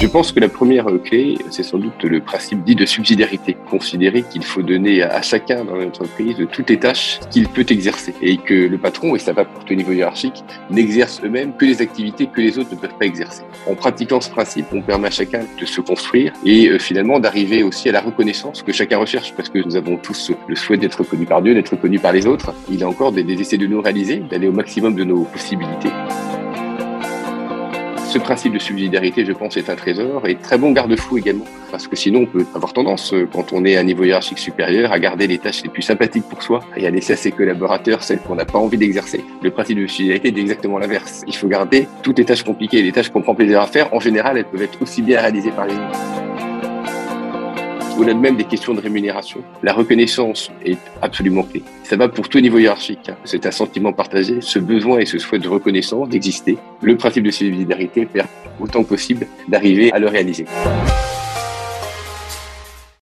Je 0.00 0.06
pense 0.06 0.32
que 0.32 0.40
la 0.40 0.48
première 0.48 0.86
clé, 1.04 1.36
c'est 1.50 1.62
sans 1.62 1.76
doute 1.76 2.04
le 2.04 2.20
principe 2.20 2.64
dit 2.64 2.74
de 2.74 2.86
subsidiarité. 2.86 3.54
Considérer 3.68 4.22
qu'il 4.22 4.42
faut 4.42 4.62
donner 4.62 5.02
à 5.02 5.20
chacun 5.20 5.62
dans 5.62 5.74
l'entreprise 5.76 6.36
toutes 6.50 6.70
les 6.70 6.78
tâches 6.78 7.20
qu'il 7.30 7.46
peut 7.46 7.66
exercer 7.68 8.14
et 8.22 8.38
que 8.38 8.54
le 8.54 8.78
patron, 8.78 9.14
et 9.14 9.18
ça 9.18 9.34
va 9.34 9.44
pour 9.44 9.62
tout 9.62 9.74
niveau 9.74 9.92
hiérarchique, 9.92 10.42
n'exerce 10.70 11.20
eux-mêmes 11.22 11.54
que 11.54 11.66
les 11.66 11.82
activités 11.82 12.28
que 12.28 12.40
les 12.40 12.58
autres 12.58 12.70
ne 12.70 12.76
peuvent 12.76 12.96
pas 12.98 13.04
exercer. 13.04 13.42
En 13.66 13.74
pratiquant 13.74 14.22
ce 14.22 14.30
principe, 14.30 14.68
on 14.72 14.80
permet 14.80 15.08
à 15.08 15.10
chacun 15.10 15.42
de 15.60 15.66
se 15.66 15.82
construire 15.82 16.32
et 16.46 16.70
euh, 16.70 16.78
finalement 16.78 17.20
d'arriver 17.20 17.62
aussi 17.62 17.90
à 17.90 17.92
la 17.92 18.00
reconnaissance 18.00 18.62
que 18.62 18.72
chacun 18.72 18.96
recherche 18.96 19.34
parce 19.36 19.50
que 19.50 19.58
nous 19.58 19.76
avons 19.76 19.98
tous 19.98 20.32
le 20.48 20.56
souhait 20.56 20.78
d'être 20.78 21.04
connus 21.04 21.26
par 21.26 21.42
Dieu, 21.42 21.52
d'être 21.52 21.76
connus 21.76 21.98
par 21.98 22.14
les 22.14 22.26
autres. 22.26 22.54
Il 22.70 22.80
y 22.80 22.84
a 22.84 22.88
encore 22.88 23.12
des 23.12 23.30
essais 23.38 23.58
de 23.58 23.66
nous 23.66 23.82
réaliser, 23.82 24.20
d'aller 24.30 24.48
au 24.48 24.52
maximum 24.52 24.94
de 24.94 25.04
nos 25.04 25.24
possibilités. 25.24 25.90
Ce 28.10 28.18
principe 28.18 28.54
de 28.54 28.58
subsidiarité, 28.58 29.24
je 29.24 29.30
pense, 29.30 29.56
est 29.56 29.70
un 29.70 29.76
trésor 29.76 30.26
et 30.26 30.34
très 30.34 30.58
bon 30.58 30.72
garde-fou 30.72 31.18
également, 31.18 31.44
parce 31.70 31.86
que 31.86 31.94
sinon 31.94 32.22
on 32.22 32.26
peut 32.26 32.44
avoir 32.56 32.72
tendance, 32.72 33.14
euh, 33.14 33.28
quand 33.32 33.52
on 33.52 33.64
est 33.64 33.76
à 33.76 33.80
un 33.80 33.84
niveau 33.84 34.02
hiérarchique 34.02 34.40
supérieur, 34.40 34.90
à 34.90 34.98
garder 34.98 35.28
les 35.28 35.38
tâches 35.38 35.62
les 35.62 35.68
plus 35.68 35.82
sympathiques 35.82 36.24
pour 36.28 36.42
soi 36.42 36.58
et 36.76 36.88
à 36.88 36.90
laisser 36.90 37.12
à 37.12 37.16
ses 37.16 37.30
collaborateurs 37.30 38.02
celles 38.02 38.18
qu'on 38.18 38.34
n'a 38.34 38.44
pas 38.44 38.58
envie 38.58 38.78
d'exercer. 38.78 39.24
Le 39.44 39.52
principe 39.52 39.78
de 39.78 39.86
subsidiarité 39.86 40.26
est 40.26 40.38
exactement 40.38 40.78
l'inverse. 40.78 41.22
Il 41.28 41.36
faut 41.36 41.46
garder 41.46 41.86
toutes 42.02 42.18
les 42.18 42.24
tâches 42.24 42.42
compliquées, 42.42 42.82
les 42.82 42.90
tâches 42.90 43.10
qu'on 43.10 43.22
prend 43.22 43.36
plaisir 43.36 43.60
à 43.60 43.68
faire. 43.68 43.94
En 43.94 44.00
général, 44.00 44.38
elles 44.38 44.44
peuvent 44.44 44.62
être 44.62 44.82
aussi 44.82 45.02
bien 45.02 45.20
réalisées 45.20 45.52
par 45.52 45.66
les 45.68 45.74
autres 45.74 46.19
au-delà 48.00 48.14
même 48.14 48.36
des 48.36 48.44
questions 48.44 48.72
de 48.72 48.80
rémunération, 48.80 49.42
la 49.62 49.72
reconnaissance 49.72 50.50
est 50.64 50.78
absolument 51.02 51.42
clé. 51.42 51.62
Ça 51.84 51.96
va 51.96 52.08
pour 52.08 52.28
tout 52.28 52.40
niveau 52.40 52.58
hiérarchique. 52.58 53.10
Hein. 53.10 53.16
C'est 53.24 53.44
un 53.44 53.50
sentiment 53.50 53.92
partagé, 53.92 54.40
ce 54.40 54.58
besoin 54.58 54.98
et 55.00 55.06
ce 55.06 55.18
souhait 55.18 55.38
de 55.38 55.48
reconnaissance, 55.48 56.08
d'exister. 56.08 56.56
Le 56.82 56.96
principe 56.96 57.24
de 57.24 57.30
solidarité 57.30 58.06
permet 58.06 58.30
autant 58.58 58.82
que 58.82 58.88
possible 58.88 59.26
d'arriver 59.48 59.92
à 59.92 59.98
le 59.98 60.08
réaliser. 60.08 60.46